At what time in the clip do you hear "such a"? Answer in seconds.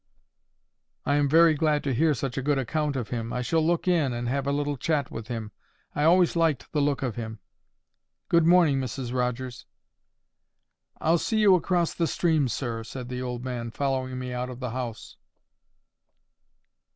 2.15-2.41